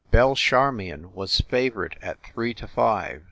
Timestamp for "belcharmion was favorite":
0.11-1.95